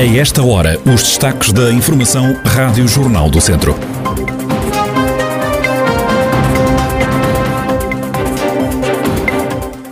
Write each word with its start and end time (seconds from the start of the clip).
A 0.00 0.02
esta 0.16 0.42
hora, 0.42 0.80
os 0.86 1.02
destaques 1.02 1.52
da 1.52 1.70
Informação 1.70 2.34
Rádio 2.42 2.88
Jornal 2.88 3.28
do 3.28 3.38
Centro. 3.38 3.76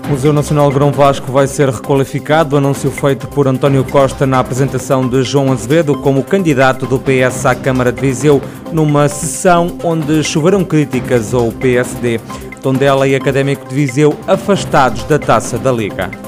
O 0.07 0.09
Museu 0.09 0.33
Nacional 0.33 0.71
Grão 0.71 0.91
Vasco 0.93 1.31
vai 1.31 1.47
ser 1.47 1.69
requalificado, 1.69 2.57
anúncio 2.57 2.91
feito 2.91 3.29
por 3.29 3.47
António 3.47 3.85
Costa 3.85 4.27
na 4.27 4.39
apresentação 4.39 5.07
de 5.07 5.23
João 5.23 5.53
Azevedo 5.53 5.95
como 5.99 6.25
candidato 6.25 6.87
do 6.87 6.99
PS 6.99 7.45
à 7.45 7.55
Câmara 7.55 7.93
de 7.93 8.01
Viseu, 8.01 8.41
numa 8.73 9.11
sessão 9.11 9.77
onde 9.85 10.25
choveram 10.25 10.65
críticas 10.65 11.35
ao 11.35 11.53
PSD. 11.53 12.19
Tondela 12.63 13.07
e 13.07 13.15
Académico 13.15 13.69
de 13.69 13.75
Viseu 13.75 14.19
afastados 14.27 15.05
da 15.05 15.19
taça 15.19 15.59
da 15.59 15.71
Liga. 15.71 16.28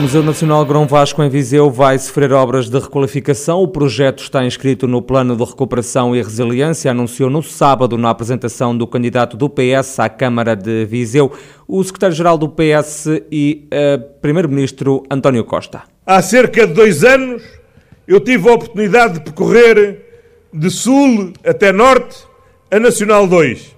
O 0.00 0.02
Museu 0.02 0.22
Nacional 0.22 0.64
Grão 0.64 0.86
Vasco 0.86 1.22
em 1.22 1.28
Viseu 1.28 1.70
vai 1.70 1.98
sofrer 1.98 2.32
obras 2.32 2.70
de 2.70 2.78
requalificação. 2.78 3.62
O 3.62 3.68
projeto 3.68 4.22
está 4.22 4.42
inscrito 4.46 4.88
no 4.88 5.02
Plano 5.02 5.36
de 5.36 5.44
Recuperação 5.44 6.16
e 6.16 6.22
Resiliência, 6.22 6.90
anunciou 6.90 7.28
no 7.28 7.42
sábado 7.42 7.98
na 7.98 8.08
apresentação 8.08 8.74
do 8.74 8.86
candidato 8.86 9.36
do 9.36 9.50
PS 9.50 10.00
à 10.00 10.08
Câmara 10.08 10.56
de 10.56 10.86
Viseu, 10.86 11.30
o 11.68 11.84
secretário-geral 11.84 12.38
do 12.38 12.48
PS 12.48 13.08
e 13.30 13.68
uh, 13.68 14.02
primeiro-ministro 14.22 15.02
António 15.10 15.44
Costa. 15.44 15.82
Há 16.06 16.22
cerca 16.22 16.66
de 16.66 16.72
dois 16.72 17.04
anos 17.04 17.42
eu 18.08 18.20
tive 18.20 18.48
a 18.48 18.54
oportunidade 18.54 19.18
de 19.18 19.20
percorrer 19.20 20.02
de 20.50 20.70
sul 20.70 21.34
até 21.44 21.72
norte 21.72 22.16
a 22.70 22.80
Nacional 22.80 23.26
2. 23.26 23.76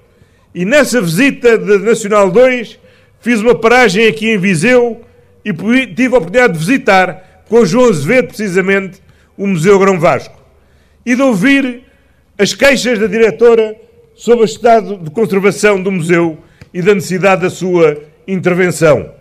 E 0.55 0.65
nessa 0.65 1.01
visita 1.03 1.59
de 1.59 1.79
Nacional 1.79 2.31
2 2.31 2.79
fiz 3.19 3.41
uma 3.41 3.57
paragem 3.57 4.07
aqui 4.07 4.31
em 4.31 4.39
Viseu 4.39 5.03
e 5.45 5.53
tive 5.53 6.15
a 6.15 6.19
oportunidade 6.19 6.53
de 6.53 6.59
visitar 6.59 7.45
com 7.49 7.65
João 7.65 7.89
Azevedo, 7.91 8.29
precisamente, 8.29 9.03
o 9.37 9.47
Museu 9.47 9.79
Grão 9.79 9.99
Vasco. 9.99 10.41
E 11.05 11.15
de 11.15 11.23
ouvir 11.23 11.83
as 12.39 12.55
queixas 12.55 12.99
da 12.99 13.07
diretora 13.07 13.77
sobre 14.15 14.43
o 14.43 14.45
estado 14.45 14.99
de 14.99 15.11
conservação 15.11 15.83
do 15.83 15.91
museu 15.91 16.39
e 16.73 16.81
da 16.81 16.95
necessidade 16.95 17.43
da 17.43 17.51
sua 17.51 17.99
intervenção. 18.27 19.13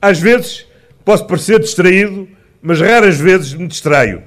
Às 0.00 0.18
vezes 0.18 0.66
posso 1.04 1.26
parecer 1.26 1.58
distraído, 1.60 2.28
mas 2.60 2.80
raras 2.80 3.16
vezes 3.16 3.54
me 3.54 3.66
distraio. 3.66 4.22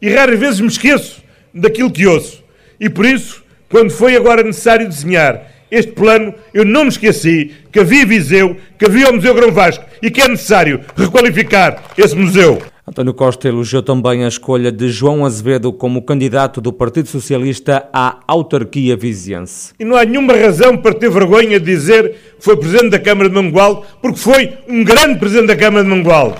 E 0.00 0.10
raras 0.10 0.38
vezes 0.38 0.60
me 0.60 0.66
esqueço 0.66 1.22
daquilo 1.52 1.90
que 1.90 2.06
ouço. 2.06 2.42
E 2.78 2.90
por 2.90 3.06
isso, 3.06 3.42
quando 3.68 3.90
foi 3.90 4.16
agora 4.16 4.42
necessário 4.42 4.88
desenhar 4.88 5.53
este 5.74 5.92
plano, 5.92 6.32
eu 6.52 6.64
não 6.64 6.84
me 6.84 6.90
esqueci 6.90 7.50
que 7.72 7.80
havia 7.80 8.06
Viseu, 8.06 8.56
que 8.78 8.86
havia 8.86 9.10
o 9.10 9.14
Museu 9.14 9.34
Grão 9.34 9.50
Vasco 9.50 9.84
e 10.00 10.10
que 10.10 10.20
é 10.20 10.28
necessário 10.28 10.80
requalificar 10.96 11.82
esse 11.98 12.14
museu. 12.14 12.62
António 12.86 13.14
Costa 13.14 13.48
elogiou 13.48 13.82
também 13.82 14.24
a 14.24 14.28
escolha 14.28 14.70
de 14.70 14.90
João 14.90 15.24
Azevedo 15.24 15.72
como 15.72 16.02
candidato 16.02 16.60
do 16.60 16.72
Partido 16.72 17.08
Socialista 17.08 17.88
à 17.92 18.20
autarquia 18.28 18.94
viziense. 18.94 19.72
E 19.80 19.84
não 19.84 19.96
há 19.96 20.04
nenhuma 20.04 20.34
razão 20.34 20.76
para 20.76 20.94
ter 20.94 21.10
vergonha 21.10 21.58
de 21.58 21.64
dizer 21.64 22.10
que 22.38 22.44
foi 22.44 22.56
Presidente 22.56 22.90
da 22.90 22.98
Câmara 22.98 23.28
de 23.28 23.34
Mangualde, 23.34 23.86
porque 24.00 24.18
foi 24.18 24.58
um 24.68 24.84
grande 24.84 25.18
Presidente 25.18 25.46
da 25.46 25.56
Câmara 25.56 25.82
de 25.82 25.90
Mangualde. 25.90 26.36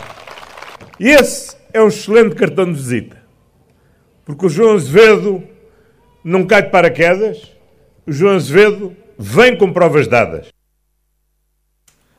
E 1.00 1.08
esse 1.08 1.56
é 1.72 1.82
um 1.82 1.88
excelente 1.88 2.36
cartão 2.36 2.66
de 2.66 2.72
visita. 2.72 3.16
Porque 4.24 4.46
o 4.46 4.48
João 4.48 4.74
Azevedo 4.74 5.42
não 6.22 6.44
cai 6.44 6.62
de 6.62 6.70
paraquedas, 6.70 7.50
o 8.06 8.12
João 8.12 8.36
Azevedo 8.36 8.94
vem 9.18 9.56
com 9.56 9.72
provas 9.72 10.06
dadas. 10.06 10.48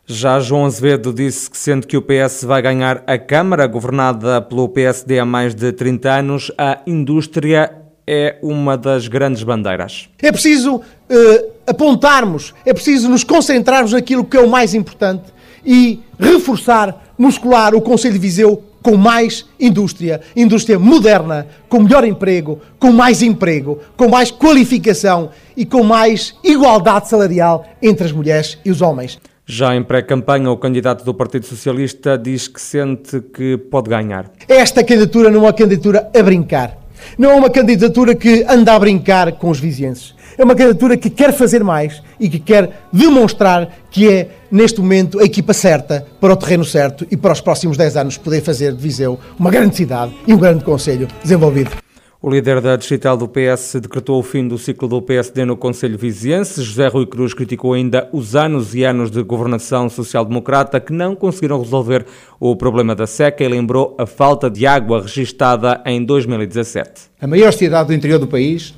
Já 0.07 0.39
João 0.39 0.65
Azevedo 0.65 1.11
disse 1.11 1.49
que, 1.49 1.57
sendo 1.57 1.87
que 1.87 1.97
o 1.97 2.01
PS 2.01 2.43
vai 2.43 2.61
ganhar 2.61 3.03
a 3.07 3.17
Câmara, 3.17 3.65
governada 3.65 4.39
pelo 4.39 4.69
PSD 4.69 5.17
há 5.17 5.25
mais 5.25 5.55
de 5.55 5.71
30 5.71 6.09
anos, 6.11 6.51
a 6.57 6.79
indústria 6.85 7.71
é 8.05 8.37
uma 8.43 8.77
das 8.77 9.07
grandes 9.07 9.41
bandeiras. 9.41 10.07
É 10.21 10.31
preciso 10.31 10.75
uh, 10.75 11.51
apontarmos, 11.65 12.53
é 12.63 12.71
preciso 12.71 13.09
nos 13.09 13.23
concentrarmos 13.23 13.93
naquilo 13.93 14.23
que 14.23 14.37
é 14.37 14.41
o 14.41 14.49
mais 14.49 14.75
importante 14.75 15.23
e 15.65 15.99
reforçar, 16.19 17.13
muscular 17.17 17.73
o 17.73 17.81
Conselho 17.81 18.13
de 18.13 18.19
Viseu 18.19 18.63
com 18.85 18.95
mais 18.95 19.43
indústria, 19.59 20.21
indústria 20.35 20.77
moderna, 20.77 21.47
com 21.67 21.81
melhor 21.81 22.05
emprego, 22.05 22.61
com 22.77 22.91
mais 22.91 23.23
emprego, 23.23 23.79
com 23.97 24.07
mais 24.07 24.29
qualificação 24.29 25.31
e 25.57 25.65
com 25.65 25.81
mais 25.81 26.35
igualdade 26.43 27.09
salarial 27.09 27.65
entre 27.81 28.05
as 28.05 28.11
mulheres 28.11 28.59
e 28.63 28.69
os 28.69 28.83
homens. 28.83 29.19
Já 29.43 29.75
em 29.75 29.81
pré-campanha, 29.81 30.51
o 30.51 30.57
candidato 30.57 31.03
do 31.03 31.15
Partido 31.15 31.47
Socialista 31.47 32.15
diz 32.15 32.47
que 32.47 32.61
sente 32.61 33.19
que 33.21 33.57
pode 33.57 33.89
ganhar. 33.89 34.29
Esta 34.47 34.83
candidatura 34.83 35.31
não 35.31 35.39
é 35.39 35.43
uma 35.45 35.53
candidatura 35.53 36.07
a 36.15 36.21
brincar. 36.21 36.77
Não 37.17 37.31
é 37.31 37.35
uma 37.35 37.49
candidatura 37.49 38.13
que 38.13 38.45
anda 38.47 38.75
a 38.75 38.79
brincar 38.79 39.31
com 39.31 39.49
os 39.49 39.59
vizinhenses. 39.59 40.13
É 40.37 40.43
uma 40.43 40.55
candidatura 40.55 40.97
que 40.97 41.09
quer 41.09 41.33
fazer 41.33 41.63
mais 41.63 42.01
e 42.19 42.29
que 42.29 42.39
quer 42.39 42.85
demonstrar 42.91 43.69
que 43.89 44.09
é, 44.09 44.29
neste 44.51 44.81
momento, 44.81 45.19
a 45.19 45.23
equipa 45.23 45.53
certa 45.53 46.05
para 46.19 46.33
o 46.33 46.35
terreno 46.35 46.65
certo 46.65 47.07
e 47.09 47.15
para 47.15 47.31
os 47.31 47.41
próximos 47.41 47.77
10 47.77 47.97
anos 47.97 48.17
poder 48.17 48.41
fazer 48.41 48.73
de 48.73 48.81
Viseu 48.81 49.19
uma 49.39 49.49
grande 49.49 49.75
cidade 49.75 50.13
e 50.27 50.33
um 50.33 50.37
grande 50.37 50.63
conselho 50.63 51.07
desenvolvido. 51.23 51.71
O 52.25 52.29
líder 52.31 52.59
da 52.59 52.75
distrital 52.75 53.15
do 53.15 53.27
PS 53.27 53.75
decretou 53.79 54.17
o 54.19 54.23
fim 54.23 54.47
do 54.47 54.57
ciclo 54.57 54.87
do 54.87 54.99
PSD 54.99 55.45
no 55.45 55.55
Conselho 55.55 55.95
Viziense. 55.95 56.63
José 56.63 56.87
Rui 56.87 57.05
Cruz 57.05 57.35
criticou 57.35 57.73
ainda 57.73 58.09
os 58.11 58.35
anos 58.35 58.73
e 58.73 58.83
anos 58.83 59.11
de 59.11 59.21
governação 59.21 59.87
social-democrata 59.89 60.79
que 60.79 60.91
não 60.91 61.15
conseguiram 61.15 61.61
resolver 61.61 62.03
o 62.39 62.55
problema 62.55 62.95
da 62.95 63.05
seca 63.05 63.43
e 63.43 63.47
lembrou 63.47 63.95
a 63.99 64.07
falta 64.07 64.49
de 64.49 64.65
água 64.65 65.03
registada 65.03 65.83
em 65.85 66.03
2017. 66.03 67.11
A 67.21 67.27
maior 67.27 67.53
cidade 67.53 67.89
do 67.89 67.93
interior 67.93 68.17
do 68.17 68.25
país 68.25 68.73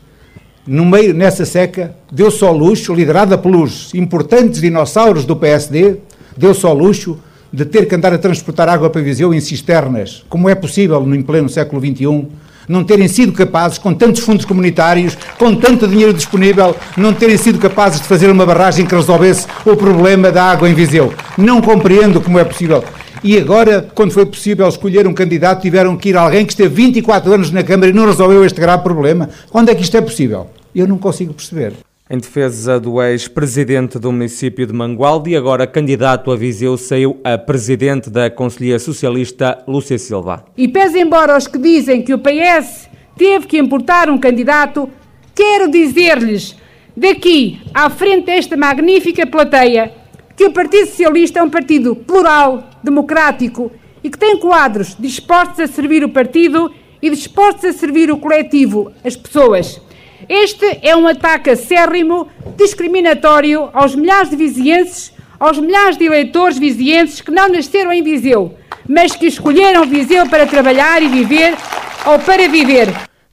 no 0.67 0.85
meio, 0.85 1.13
nessa 1.13 1.45
seca, 1.45 1.95
deu-se 2.11 2.43
ao 2.43 2.55
luxo, 2.55 2.93
liderada 2.93 3.37
pelos 3.37 3.93
importantes 3.93 4.59
dinossauros 4.59 5.23
do 5.23 5.33
PSD, 5.33 5.95
deu-se 6.35 6.65
ao 6.65 6.73
luxo 6.73 7.17
de 7.53 7.63
ter 7.63 7.87
que 7.87 7.95
andar 7.95 8.13
a 8.13 8.17
transportar 8.17 8.67
água 8.67 8.89
para 8.89 9.01
Viseu 9.01 9.33
em 9.33 9.39
cisternas, 9.39 10.25
como 10.27 10.49
é 10.49 10.55
possível 10.55 10.99
no 10.99 11.23
pleno 11.23 11.47
século 11.47 11.81
XXI, 11.81 12.27
não 12.67 12.83
terem 12.83 13.07
sido 13.07 13.31
capazes, 13.31 13.77
com 13.77 13.93
tantos 13.93 14.21
fundos 14.21 14.43
comunitários, 14.43 15.17
com 15.39 15.55
tanto 15.55 15.87
dinheiro 15.87 16.13
disponível, 16.13 16.75
não 16.97 17.13
terem 17.13 17.37
sido 17.37 17.59
capazes 17.59 18.01
de 18.01 18.07
fazer 18.07 18.29
uma 18.29 18.45
barragem 18.45 18.85
que 18.85 18.93
resolvesse 18.93 19.47
o 19.65 19.77
problema 19.77 20.33
da 20.33 20.43
água 20.43 20.69
em 20.69 20.73
Viseu. 20.73 21.13
Não 21.37 21.61
compreendo 21.61 22.19
como 22.19 22.37
é 22.37 22.43
possível. 22.43 22.83
E 23.23 23.37
agora, 23.37 23.87
quando 23.95 24.11
foi 24.11 24.25
possível 24.25 24.67
escolher 24.67 25.07
um 25.07 25.13
candidato, 25.13 25.61
tiveram 25.61 25.95
que 25.95 26.09
ir 26.09 26.17
alguém 26.17 26.45
que 26.45 26.51
esteve 26.51 26.75
24 26.75 27.33
anos 27.33 27.51
na 27.51 27.63
Câmara 27.63 27.89
e 27.89 27.93
não 27.93 28.05
resolveu 28.05 28.43
este 28.43 28.59
grave 28.59 28.83
problema. 28.83 29.29
Quando 29.49 29.69
é 29.69 29.75
que 29.75 29.81
isto 29.81 29.95
é 29.95 30.01
possível? 30.01 30.47
Eu 30.77 30.87
não 30.87 30.99
consigo 30.99 31.33
perceber. 31.33 31.73
Em 32.07 32.19
defesa 32.19 32.79
do 32.79 33.01
ex-presidente 33.01 33.97
do 33.97 34.11
município 34.11 34.67
de 34.67 34.71
Mangualde 34.71 35.31
e 35.31 35.35
agora 35.35 35.65
candidato 35.65 36.31
a 36.31 36.35
Viseu, 36.35 36.77
saiu 36.77 37.19
a 37.23 37.35
presidente 37.35 38.11
da 38.11 38.29
Conselhia 38.29 38.77
Socialista, 38.77 39.63
Lúcia 39.67 39.97
Silva. 39.97 40.45
E 40.55 40.67
pese 40.67 40.99
embora 40.99 41.35
os 41.35 41.47
que 41.47 41.57
dizem 41.57 42.03
que 42.03 42.13
o 42.13 42.19
PS 42.19 42.87
teve 43.17 43.47
que 43.47 43.57
importar 43.57 44.07
um 44.07 44.19
candidato, 44.19 44.87
quero 45.33 45.67
dizer-lhes, 45.67 46.55
daqui 46.95 47.59
à 47.73 47.89
frente 47.89 48.27
desta 48.27 48.55
magnífica 48.55 49.25
plateia, 49.25 49.91
que 50.35 50.45
o 50.45 50.53
Partido 50.53 50.89
Socialista 50.89 51.39
é 51.39 51.43
um 51.43 51.49
partido 51.49 51.95
plural, 51.95 52.69
democrático 52.83 53.71
e 54.03 54.11
que 54.11 54.19
tem 54.19 54.37
quadros 54.37 54.95
dispostos 54.99 55.59
a 55.59 55.65
servir 55.65 56.03
o 56.03 56.09
partido 56.09 56.71
e 57.01 57.09
dispostos 57.09 57.65
a 57.65 57.73
servir 57.73 58.11
o 58.11 58.19
coletivo, 58.19 58.91
as 59.03 59.15
pessoas. 59.15 59.86
Este 60.27 60.79
é 60.81 60.95
um 60.95 61.07
ataque 61.07 61.51
acérrimo, 61.51 62.27
discriminatório 62.55 63.69
aos 63.71 63.95
milhares 63.95 64.29
de 64.29 64.35
vizienses, 64.35 65.13
aos 65.39 65.59
milhares 65.59 65.97
de 65.97 66.05
eleitores 66.05 66.57
vizienses 66.57 67.21
que 67.21 67.29
não 67.29 67.47
nasceram 67.47 67.93
em 67.93 68.01
Viseu, 68.01 68.55
mas 68.87 69.15
que 69.15 69.27
escolheram 69.27 69.85
Viseu 69.85 70.27
para 70.27 70.47
trabalhar 70.47 71.01
e 71.03 71.07
viver 71.07 71.55
ou 72.05 72.17
para 72.19 72.47
viver. 72.47 72.87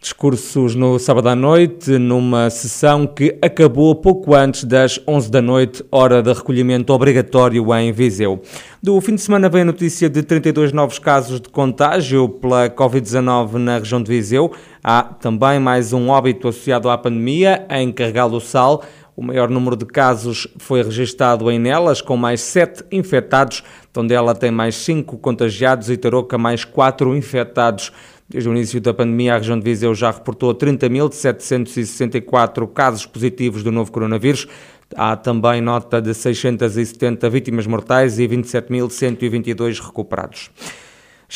Discursos 0.04 0.74
no 0.74 0.98
sábado 0.98 1.30
à 1.30 1.34
noite, 1.34 1.92
numa 1.92 2.50
sessão 2.50 3.06
que 3.06 3.38
acabou 3.40 3.94
pouco 3.94 4.34
antes 4.34 4.64
das 4.64 5.00
11 5.08 5.30
da 5.30 5.40
noite, 5.40 5.82
hora 5.90 6.22
de 6.22 6.30
recolhimento 6.30 6.92
obrigatório 6.92 7.74
em 7.74 7.90
Viseu. 7.90 8.42
Do 8.82 9.00
fim 9.00 9.14
de 9.14 9.22
semana 9.22 9.48
vem 9.48 9.62
a 9.62 9.64
notícia 9.64 10.10
de 10.10 10.22
32 10.22 10.72
novos 10.72 10.98
casos 10.98 11.40
de 11.40 11.48
contágio 11.48 12.28
pela 12.28 12.68
Covid-19 12.68 13.54
na 13.54 13.78
região 13.78 14.02
de 14.02 14.10
Viseu. 14.10 14.52
Há 14.86 15.02
também 15.02 15.58
mais 15.58 15.94
um 15.94 16.10
óbito 16.10 16.46
associado 16.46 16.90
à 16.90 16.98
pandemia 16.98 17.64
em 17.70 17.90
Carregal 17.90 18.28
do 18.28 18.38
Sal. 18.38 18.84
O 19.16 19.22
maior 19.22 19.48
número 19.48 19.76
de 19.76 19.86
casos 19.86 20.46
foi 20.58 20.82
registado 20.82 21.50
em 21.50 21.58
Nelas, 21.58 22.02
com 22.02 22.18
mais 22.18 22.42
7 22.42 22.84
infectados. 22.92 23.64
Tondela 23.94 24.34
tem 24.34 24.50
mais 24.50 24.74
5 24.74 25.16
contagiados 25.16 25.88
e 25.88 25.96
Tarouca 25.96 26.36
mais 26.36 26.66
4 26.66 27.16
infectados. 27.16 27.92
Desde 28.28 28.46
o 28.46 28.52
início 28.52 28.78
da 28.78 28.92
pandemia, 28.92 29.36
a 29.36 29.38
região 29.38 29.58
de 29.58 29.64
Viseu 29.64 29.94
já 29.94 30.10
reportou 30.10 30.54
30.764 30.54 32.70
casos 32.70 33.06
positivos 33.06 33.62
do 33.62 33.72
novo 33.72 33.90
coronavírus. 33.90 34.46
Há 34.94 35.16
também 35.16 35.62
nota 35.62 35.98
de 35.98 36.12
670 36.12 37.30
vítimas 37.30 37.66
mortais 37.66 38.18
e 38.18 38.28
27.122 38.28 39.80
recuperados. 39.80 40.50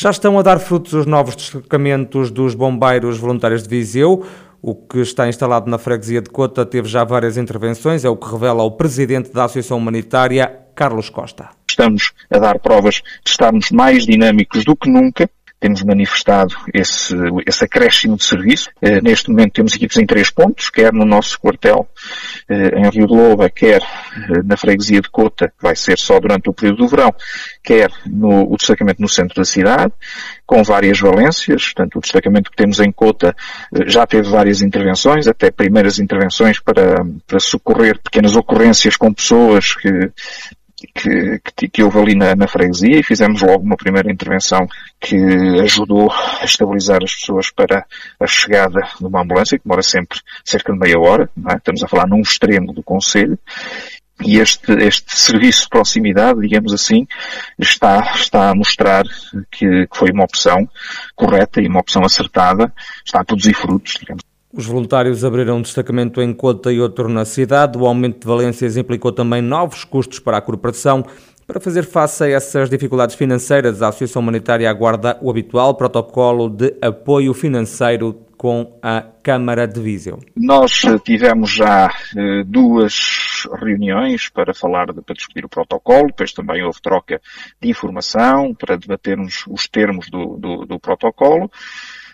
Já 0.01 0.11
estão 0.11 0.39
a 0.39 0.41
dar 0.41 0.59
frutos 0.59 0.93
os 0.93 1.05
novos 1.05 1.35
destacamentos 1.35 2.31
dos 2.31 2.55
bombeiros 2.55 3.17
voluntários 3.17 3.63
de 3.63 3.67
Viseu. 3.67 4.25
O 4.61 4.73
que 4.73 4.99
está 4.99 5.27
instalado 5.27 5.69
na 5.69 5.77
freguesia 5.77 6.21
de 6.21 6.29
Cota 6.29 6.65
teve 6.65 6.87
já 6.87 7.03
várias 7.03 7.35
intervenções, 7.35 8.05
é 8.05 8.09
o 8.09 8.15
que 8.15 8.31
revela 8.31 8.63
o 8.63 8.71
presidente 8.71 9.29
da 9.33 9.43
Associação 9.43 9.77
Humanitária, 9.77 10.57
Carlos 10.73 11.09
Costa. 11.09 11.49
Estamos 11.69 12.13
a 12.31 12.39
dar 12.39 12.59
provas 12.59 13.01
de 13.25 13.29
estarmos 13.29 13.71
mais 13.71 14.05
dinâmicos 14.05 14.63
do 14.63 14.73
que 14.73 14.89
nunca 14.89 15.29
temos 15.59 15.83
manifestado 15.83 16.55
esse, 16.73 17.13
esse 17.45 17.65
acréscimo 17.65 18.15
de 18.15 18.23
serviço. 18.23 18.69
Eh, 18.81 19.01
neste 19.01 19.29
momento 19.29 19.53
temos 19.53 19.75
equipes 19.75 19.97
em 19.97 20.05
três 20.05 20.29
pontos, 20.29 20.69
quer 20.69 20.93
no 20.93 21.05
nosso 21.05 21.39
quartel 21.39 21.87
eh, 22.47 22.79
em 22.79 22.89
Rio 22.89 23.07
de 23.07 23.13
Loba, 23.13 23.49
quer 23.49 23.81
eh, 23.81 24.41
na 24.45 24.55
freguesia 24.55 25.01
de 25.01 25.09
Cota, 25.09 25.49
que 25.49 25.61
vai 25.61 25.75
ser 25.75 25.97
só 25.97 26.19
durante 26.19 26.49
o 26.49 26.53
período 26.53 26.77
do 26.77 26.87
verão, 26.87 27.13
quer 27.61 27.91
no 28.05 28.51
o 28.51 28.55
destacamento 28.55 29.01
no 29.01 29.09
centro 29.09 29.35
da 29.35 29.43
cidade, 29.43 29.91
com 30.45 30.63
várias 30.63 30.99
valências. 30.99 31.65
Portanto, 31.65 31.97
o 31.97 32.01
destacamento 32.01 32.49
que 32.49 32.57
temos 32.57 32.79
em 32.79 32.91
Cota 32.91 33.35
já 33.85 34.07
teve 34.07 34.29
várias 34.29 34.61
intervenções, 34.61 35.27
até 35.27 35.51
primeiras 35.51 35.99
intervenções 35.99 36.59
para, 36.59 37.05
para 37.27 37.39
socorrer 37.39 37.99
pequenas 38.01 38.35
ocorrências 38.35 38.95
com 38.95 39.13
pessoas 39.13 39.75
que 39.75 40.09
que, 40.87 41.41
que, 41.55 41.67
que 41.67 41.83
houve 41.83 41.99
ali 41.99 42.15
na, 42.15 42.35
na, 42.35 42.47
freguesia 42.47 42.99
e 42.99 43.03
fizemos 43.03 43.41
logo 43.41 43.63
uma 43.63 43.77
primeira 43.77 44.11
intervenção 44.11 44.67
que 44.99 45.15
ajudou 45.61 46.11
a 46.11 46.45
estabilizar 46.45 47.03
as 47.03 47.13
pessoas 47.13 47.51
para 47.51 47.85
a 48.19 48.27
chegada 48.27 48.81
de 48.99 49.05
uma 49.05 49.21
ambulância, 49.21 49.57
que 49.57 49.63
demora 49.63 49.81
sempre 49.81 50.19
cerca 50.43 50.73
de 50.73 50.79
meia 50.79 50.99
hora, 50.99 51.29
é? 51.49 51.55
estamos 51.55 51.83
a 51.83 51.87
falar 51.87 52.07
num 52.07 52.21
extremo 52.21 52.73
do 52.73 52.83
Conselho, 52.83 53.37
e 54.21 54.37
este, 54.37 54.73
este 54.73 55.17
serviço 55.17 55.63
de 55.63 55.69
proximidade, 55.69 56.41
digamos 56.41 56.73
assim, 56.73 57.07
está, 57.57 58.11
está 58.15 58.49
a 58.49 58.55
mostrar 58.55 59.05
que, 59.49 59.87
que 59.87 59.97
foi 59.97 60.11
uma 60.11 60.25
opção 60.25 60.67
correta 61.15 61.61
e 61.61 61.67
uma 61.67 61.79
opção 61.79 62.03
acertada, 62.03 62.73
está 63.05 63.21
a 63.21 63.25
produzir 63.25 63.53
frutos, 63.53 63.93
digamos. 63.97 64.28
Os 64.51 64.65
voluntários 64.65 65.23
abriram 65.23 65.57
um 65.57 65.61
destacamento 65.61 66.19
em 66.21 66.33
Cota 66.33 66.73
e 66.73 66.81
outro 66.81 67.07
na 67.07 67.23
cidade. 67.23 67.77
O 67.77 67.85
aumento 67.85 68.21
de 68.21 68.27
valências 68.27 68.77
implicou 68.77 69.11
também 69.11 69.43
novos 69.43 69.83
custos 69.83 70.17
para 70.17 70.37
a 70.37 70.41
corporação. 70.41 71.05
Para 71.45 71.59
fazer 71.59 71.83
face 71.83 72.23
a 72.23 72.29
essas 72.29 72.69
dificuldades 72.69 73.15
financeiras, 73.15 73.81
a 73.81 73.89
Associação 73.89 74.21
Humanitária 74.21 74.69
aguarda 74.69 75.17
o 75.21 75.29
habitual 75.29 75.75
protocolo 75.75 76.49
de 76.49 76.75
apoio 76.81 77.33
financeiro 77.33 78.25
com 78.35 78.79
a 78.81 79.03
Câmara 79.21 79.67
de 79.67 79.79
Viseu. 79.81 80.19
Nós 80.35 80.83
eh, 80.85 80.97
tivemos 81.03 81.51
já 81.51 81.91
eh, 82.15 82.43
duas 82.45 83.47
reuniões 83.59 84.29
para 84.29 84.53
falar, 84.53 84.93
de, 84.93 85.01
para 85.01 85.13
discutir 85.13 85.43
o 85.43 85.49
protocolo, 85.49 86.07
depois 86.07 86.31
também 86.31 86.63
houve 86.63 86.81
troca 86.81 87.21
de 87.61 87.69
informação 87.69 88.55
para 88.55 88.77
debatermos 88.77 89.43
os 89.47 89.67
termos 89.67 90.09
do, 90.09 90.37
do, 90.37 90.65
do 90.65 90.79
protocolo. 90.79 91.51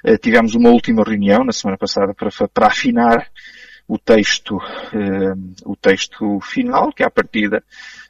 Eh, 0.07 0.19
tivemos 0.19 0.53
uma 0.53 0.69
última 0.69 1.03
reunião 1.03 1.43
na 1.43 1.51
semana 1.51 1.79
passada 1.79 2.13
para, 2.13 2.29
para 2.53 2.67
afinar 2.67 3.27
o 3.87 3.97
texto, 3.97 4.59
eh, 4.93 5.33
o 5.65 5.75
texto 5.75 6.39
final, 6.41 6.93
que 6.93 7.03
à 7.03 7.09
partida 7.09 7.63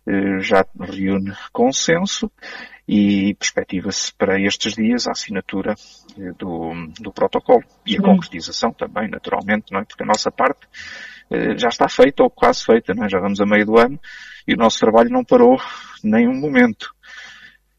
eh, 0.06 0.40
já 0.42 0.66
reúne 0.78 1.32
consenso 1.54 2.30
e 2.86 3.34
perspectiva-se 3.36 4.14
para 4.14 4.38
estes 4.42 4.74
dias 4.74 5.08
a 5.08 5.12
assinatura 5.12 5.74
do, 6.38 6.74
do 7.00 7.14
protocolo 7.14 7.64
e 7.86 7.96
a 7.98 8.02
concretização 8.02 8.74
também, 8.74 9.08
naturalmente, 9.08 9.72
não 9.72 9.80
é? 9.80 9.86
Porque 9.86 10.04
a 10.04 10.06
nossa 10.06 10.30
parte 10.30 10.68
já 11.58 11.70
está 11.70 11.90
feita 11.90 12.22
ou 12.22 12.30
quase 12.30 12.64
feita, 12.64 12.94
não 12.94 13.06
é? 13.06 13.10
Já 13.10 13.20
vamos 13.20 13.42
a 13.42 13.46
meio 13.46 13.66
do 13.66 13.80
ano 13.80 14.00
e 14.48 14.54
o 14.54 14.58
nosso 14.58 14.80
trabalho 14.80 15.10
não 15.10 15.26
parou 15.26 15.60
nem 16.04 16.28
um 16.28 16.36
momento. 16.36 16.95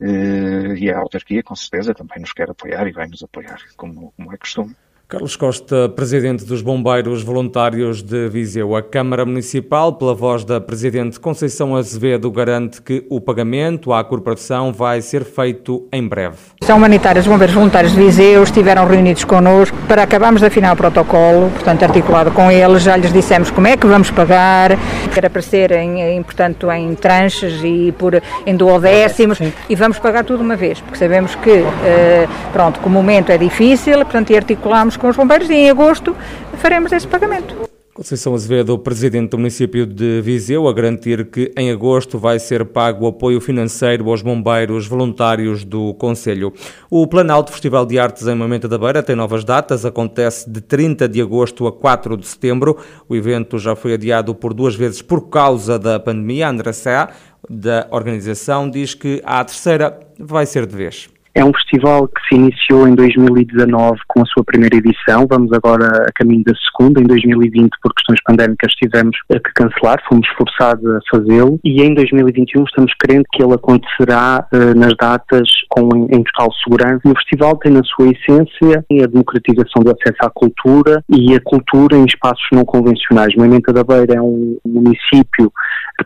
Eh, 0.01 0.75
e 0.79 0.91
a 0.91 0.99
autarquia, 0.99 1.43
com 1.43 1.57
certeza, 1.57 1.95
também 1.95 2.21
nos 2.21 2.33
quer 2.33 2.51
apoiar 2.51 2.87
e 2.87 2.93
vai 2.93 3.07
nos 3.09 3.23
apoiar, 3.23 3.59
como, 3.77 4.13
como 4.13 4.33
é 4.33 4.37
costume. 4.37 4.77
Carlos 5.09 5.37
Costa, 5.37 5.89
presidente 5.89 6.45
dos 6.45 6.63
Bombeiros 6.63 7.23
Voluntários 7.23 8.03
de 8.03 8.29
Viseu. 8.29 8.75
A 8.75 8.83
Câmara 8.83 9.25
Municipal, 9.25 9.93
pela 9.93 10.13
voz 10.13 10.45
da 10.45 10.61
presidente 10.61 11.21
Conceição 11.21 11.77
Azevedo, 11.77 12.29
garante 12.29 12.83
que 12.83 13.07
o 13.09 13.21
pagamento 13.21 13.93
à 13.93 14.03
corporação 14.03 14.73
vai 14.73 15.01
ser 15.01 15.23
feito 15.23 15.87
em 15.93 16.09
breve. 16.09 16.39
São 16.63 16.77
humanitários 16.77 17.25
Bombeiros 17.25 17.55
Voluntários 17.55 17.93
de 17.93 18.01
Viseu 18.01 18.43
estiveram 18.43 18.85
reunidos 18.85 19.23
connosco 19.23 19.77
para 19.87 20.03
acabarmos 20.03 20.41
de 20.41 20.49
afinar 20.49 20.73
o 20.73 20.77
protocolo, 20.77 21.51
portanto 21.51 21.85
articulado 21.85 22.33
com 22.33 22.51
eles, 22.51 22.83
já 22.83 22.97
lhes 22.97 23.13
dissemos 23.13 23.49
como 23.49 23.69
é 23.69 23.77
que 23.77 23.87
vamos 23.87 24.11
pagar, 24.11 24.77
para 25.15 25.29
aparecer 25.29 25.71
em, 25.71 26.01
em, 26.01 26.23
portanto, 26.25 26.69
em 26.73 26.97
tranches 26.97 27.63
e 27.63 27.95
por, 27.97 28.21
em 28.45 28.57
duodécimos 28.57 29.39
e 29.69 29.77
vamos 29.77 30.01
pagar 30.01 30.25
tudo 30.25 30.43
uma 30.43 30.57
vez, 30.57 30.81
porque 30.81 30.99
sabemos 30.99 31.37
que, 31.37 31.65
eh, 31.85 32.27
pronto, 32.53 32.81
que 32.81 32.87
o 32.89 32.91
momento 32.91 33.31
é 33.31 33.39
difícil, 33.39 33.99
portanto, 33.99 34.31
e 34.31 34.37
articulamos 34.37 34.96
com 34.97 35.09
os 35.09 35.17
bombeiros 35.17 35.49
e 35.51 35.55
em 35.55 35.71
agosto 35.71 36.17
faremos 36.59 36.93
esse 36.93 37.07
pagamento. 37.07 37.67
Conceição 37.97 38.35
Azevedo, 38.35 38.79
presidente 38.79 39.31
do 39.31 39.39
município 39.39 39.87
de 39.87 40.21
Viseu, 40.21 40.69
a 40.69 40.73
garantir 40.75 41.31
que 41.31 41.51
em 41.57 41.71
agosto 41.71 42.19
vai 42.19 42.39
ser 42.39 42.63
pago 42.67 43.07
o 43.07 43.09
apoio 43.09 43.41
financeiro 43.41 44.11
aos 44.11 44.21
bombeiros 44.21 44.87
voluntários 44.87 45.65
do 45.65 45.95
Conselho. 45.95 46.53
O 46.91 47.07
Planalto 47.07 47.53
Festival 47.53 47.87
de 47.87 47.99
Artes 47.99 48.27
em 48.27 48.35
Momento 48.35 48.69
da 48.69 48.77
Beira 48.77 49.03
tem 49.03 49.17
novas 49.17 49.45
datas, 49.45 49.87
acontece 49.87 50.51
de 50.51 50.61
30 50.61 51.09
de 51.09 51.23
agosto 51.23 51.67
a 51.67 51.73
4 51.73 52.19
de 52.19 52.27
setembro. 52.27 52.77
O 53.09 53.17
evento 53.17 53.59
já 53.59 53.75
foi 53.75 53.95
adiado 53.95 54.35
por 54.35 54.53
duas 54.53 54.75
vezes 54.75 55.01
por 55.01 55.31
causa 55.31 55.79
da 55.79 55.99
pandemia. 55.99 56.51
André 56.51 56.75
Sá, 56.75 57.09
da 57.49 57.87
organização, 57.91 58.69
diz 58.69 58.93
que 58.93 59.23
a 59.25 59.43
terceira 59.43 59.99
vai 60.19 60.45
ser 60.45 60.67
de 60.67 60.77
vez. 60.77 61.16
É 61.37 61.45
um 61.45 61.53
festival 61.53 62.09
que 62.09 62.27
se 62.27 62.35
iniciou 62.35 62.89
em 62.89 62.95
2019 62.95 64.01
com 64.09 64.23
a 64.23 64.25
sua 64.25 64.43
primeira 64.43 64.75
edição, 64.75 65.27
vamos 65.29 65.53
agora 65.53 65.87
a 66.09 66.13
caminho 66.15 66.43
da 66.43 66.55
segunda. 66.55 66.99
Em 66.99 67.05
2020, 67.05 67.73
por 67.83 67.93
questões 67.93 68.19
pandémicas, 68.25 68.73
tivemos 68.73 69.15
que 69.29 69.53
cancelar, 69.55 70.03
fomos 70.09 70.27
forçados 70.31 70.91
a 70.91 70.99
fazê-lo 71.11 71.61
e 71.63 71.83
em 71.83 71.93
2021 71.93 72.65
estamos 72.65 72.91
crentes 72.99 73.27
que 73.35 73.43
ele 73.43 73.53
acontecerá 73.53 74.47
uh, 74.51 74.79
nas 74.79 74.97
datas 74.97 75.47
com, 75.69 76.09
em, 76.11 76.23
total 76.23 76.49
segurança. 76.65 77.03
E 77.05 77.11
o 77.11 77.17
festival 77.17 77.55
tem 77.59 77.73
na 77.73 77.83
sua 77.85 78.09
essência 78.09 78.83
a 78.91 79.07
democratização 79.07 79.83
do 79.83 79.91
acesso 79.91 80.17
à 80.23 80.31
cultura 80.31 81.05
e 81.11 81.35
a 81.35 81.41
cultura 81.45 81.99
em 81.99 82.07
espaços 82.07 82.47
não 82.51 82.65
convencionais. 82.65 83.35
Moimenta 83.37 83.75
da 83.75 83.85
Beira 83.85 84.15
é 84.15 84.23
um 84.23 84.57
município 84.65 85.53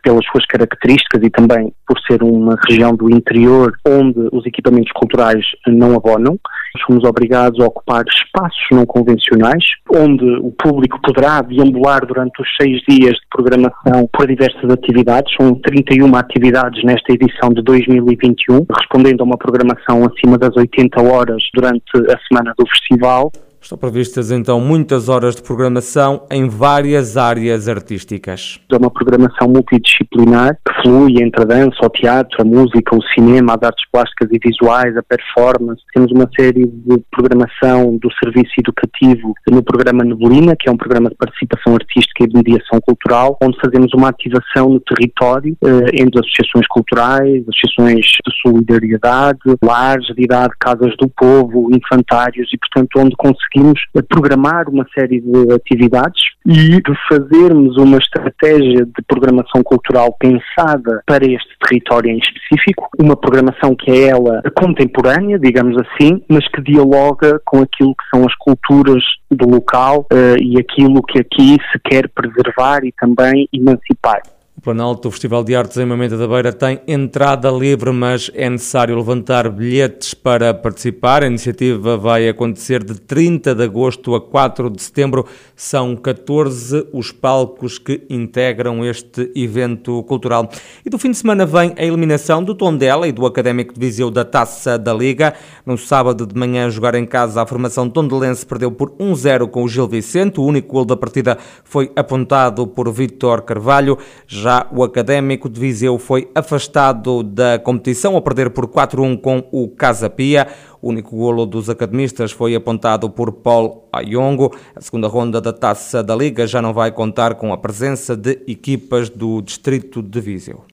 pelas 0.02 0.24
suas 0.26 0.44
características 0.46 1.22
e 1.22 1.30
também 1.30 1.72
por 1.86 1.98
ser 2.00 2.22
uma 2.22 2.56
região 2.68 2.94
do 2.94 3.10
interior 3.10 3.72
onde 3.86 4.28
os 4.32 4.44
equipamentos 4.46 4.92
culturais 4.92 5.44
não 5.66 5.94
abonam. 5.94 6.38
Somos 6.86 7.04
obrigados 7.04 7.60
a 7.60 7.66
ocupar 7.66 8.04
espaços 8.06 8.66
não 8.70 8.86
convencionais, 8.86 9.64
onde 9.92 10.24
o 10.24 10.52
público 10.52 11.00
poderá 11.02 11.42
deambular 11.42 12.06
durante 12.06 12.40
os 12.40 12.48
seis 12.60 12.80
dias 12.88 13.14
de 13.14 13.26
programação 13.28 14.08
por 14.12 14.26
diversas 14.26 14.70
atividades. 14.70 15.34
São 15.40 15.54
31 15.54 16.14
atividades 16.14 16.82
nesta 16.84 17.12
edição 17.12 17.50
de 17.50 17.62
2021, 17.62 18.66
respondendo 18.78 19.22
a 19.22 19.24
uma 19.24 19.36
programação 19.36 20.04
acima 20.04 20.38
das 20.38 20.56
80 20.56 21.02
horas 21.02 21.42
durante 21.52 21.90
a 21.96 22.18
semana 22.28 22.54
do 22.56 22.66
festival. 22.68 23.32
Estão 23.60 23.76
previstas 23.76 24.30
então 24.30 24.58
muitas 24.58 25.08
horas 25.08 25.36
de 25.36 25.42
programação 25.42 26.26
em 26.30 26.48
várias 26.48 27.16
áreas 27.16 27.68
artísticas. 27.68 28.58
É 28.72 28.76
uma 28.76 28.90
programação 28.90 29.48
multidisciplinar 29.48 30.58
que 30.66 30.82
flui 30.82 31.22
entre 31.22 31.42
a 31.42 31.44
dança, 31.44 31.76
o 31.84 31.90
teatro, 31.90 32.40
a 32.40 32.44
música, 32.44 32.96
o 32.96 33.02
cinema, 33.14 33.54
as 33.54 33.68
artes 33.68 33.84
plásticas 33.92 34.28
e 34.32 34.38
visuais, 34.42 34.96
a 34.96 35.02
performance. 35.02 35.82
Temos 35.94 36.10
uma 36.10 36.28
série 36.38 36.66
de 36.66 36.98
programação 37.10 37.98
do 37.98 38.08
serviço 38.14 38.52
educativo 38.58 39.34
no 39.48 39.62
programa 39.62 40.04
Nebulina, 40.04 40.56
que 40.58 40.68
é 40.68 40.72
um 40.72 40.76
programa 40.76 41.10
de 41.10 41.16
participação 41.16 41.74
artística 41.74 42.24
e 42.24 42.28
de 42.28 42.36
mediação 42.36 42.80
cultural, 42.80 43.36
onde 43.42 43.58
fazemos 43.60 43.92
uma 43.94 44.08
ativação 44.08 44.70
no 44.70 44.80
território 44.80 45.56
eh, 45.62 46.00
entre 46.00 46.18
associações 46.18 46.66
culturais, 46.68 47.44
associações 47.46 48.06
de 48.06 48.40
solidariedade, 48.42 49.38
lares 49.62 50.06
de 50.06 50.24
idade, 50.24 50.54
casas 50.58 50.96
do 50.96 51.08
povo, 51.10 51.68
infantários 51.74 52.48
e, 52.52 52.58
portanto, 52.58 52.88
onde 52.98 53.14
conseguimos 53.16 53.49
conseguimos 53.50 53.80
programar 54.08 54.68
uma 54.68 54.86
série 54.94 55.20
de 55.20 55.52
atividades 55.52 56.22
e 56.46 56.80
de 56.80 56.94
fazermos 57.08 57.76
uma 57.76 57.98
estratégia 57.98 58.86
de 58.86 59.02
programação 59.06 59.62
cultural 59.62 60.16
pensada 60.18 61.02
para 61.06 61.24
este 61.24 61.50
território 61.66 62.10
em 62.10 62.18
específico, 62.18 62.88
uma 62.98 63.16
programação 63.16 63.74
que 63.74 63.90
é 63.90 64.08
ela 64.08 64.42
contemporânea, 64.54 65.38
digamos 65.38 65.76
assim, 65.78 66.22
mas 66.28 66.46
que 66.48 66.62
dialoga 66.62 67.40
com 67.44 67.60
aquilo 67.62 67.94
que 67.94 68.04
são 68.14 68.26
as 68.26 68.34
culturas 68.36 69.02
do 69.30 69.48
local 69.48 70.06
uh, 70.12 70.40
e 70.40 70.58
aquilo 70.58 71.02
que 71.02 71.20
aqui 71.20 71.56
se 71.70 71.78
quer 71.84 72.08
preservar 72.08 72.84
e 72.84 72.92
também 72.92 73.48
emancipar. 73.52 74.22
O 74.60 74.62
Planalto, 74.62 75.08
o 75.08 75.10
Festival 75.10 75.42
de 75.42 75.54
Artes 75.54 75.78
em 75.78 75.86
Mamenta 75.86 76.18
da 76.18 76.28
Beira, 76.28 76.52
tem 76.52 76.82
entrada 76.86 77.50
livre, 77.50 77.92
mas 77.92 78.30
é 78.34 78.50
necessário 78.50 78.94
levantar 78.94 79.48
bilhetes 79.48 80.12
para 80.12 80.52
participar. 80.52 81.22
A 81.22 81.26
iniciativa 81.26 81.96
vai 81.96 82.28
acontecer 82.28 82.84
de 82.84 83.00
30 83.00 83.54
de 83.54 83.62
agosto 83.64 84.14
a 84.14 84.20
4 84.20 84.68
de 84.68 84.82
setembro. 84.82 85.24
São 85.56 85.96
14 85.96 86.88
os 86.92 87.10
palcos 87.10 87.78
que 87.78 88.02
integram 88.10 88.84
este 88.84 89.32
evento 89.34 90.02
cultural. 90.02 90.50
E 90.84 90.90
do 90.90 90.98
fim 90.98 91.10
de 91.10 91.16
semana 91.16 91.46
vem 91.46 91.72
a 91.78 91.82
eliminação 91.82 92.44
do 92.44 92.54
Tondela 92.54 93.08
e 93.08 93.12
do 93.12 93.24
Académico 93.24 93.72
de 93.72 93.80
Viseu 93.80 94.10
da 94.10 94.26
Taça 94.26 94.78
da 94.78 94.92
Liga. 94.92 95.32
No 95.64 95.78
sábado 95.78 96.26
de 96.26 96.38
manhã, 96.38 96.68
jogar 96.68 96.94
em 96.94 97.06
casa, 97.06 97.40
a 97.40 97.46
formação 97.46 97.88
tondelense 97.88 98.44
perdeu 98.44 98.70
por 98.70 98.90
1-0 98.98 99.48
com 99.48 99.62
o 99.64 99.68
Gil 99.68 99.88
Vicente. 99.88 100.38
O 100.38 100.44
único 100.44 100.74
gol 100.74 100.84
da 100.84 100.98
partida 100.98 101.38
foi 101.64 101.90
apontado 101.96 102.66
por 102.66 102.92
Vítor 102.92 103.40
Carvalho. 103.40 103.96
Já 104.26 104.49
já 104.50 104.66
o 104.72 104.82
Académico 104.82 105.48
de 105.48 105.60
Viseu 105.60 105.96
foi 105.96 106.28
afastado 106.34 107.22
da 107.22 107.56
competição 107.56 108.16
a 108.16 108.20
perder 108.20 108.50
por 108.50 108.66
4-1 108.66 109.20
com 109.20 109.44
o 109.52 109.68
Casa 109.68 110.10
Pia. 110.10 110.48
O 110.82 110.88
único 110.88 111.16
golo 111.16 111.46
dos 111.46 111.70
academistas 111.70 112.32
foi 112.32 112.56
apontado 112.56 113.08
por 113.08 113.30
Paul 113.30 113.88
Ayongo. 113.92 114.52
A 114.74 114.80
segunda 114.80 115.06
ronda 115.06 115.40
da 115.40 115.52
Taça 115.52 116.02
da 116.02 116.16
Liga 116.16 116.48
já 116.48 116.60
não 116.60 116.72
vai 116.72 116.90
contar 116.90 117.36
com 117.36 117.52
a 117.52 117.58
presença 117.58 118.16
de 118.16 118.42
equipas 118.48 119.08
do 119.08 119.40
Distrito 119.40 120.02
de 120.02 120.20
Viseu. 120.20 120.64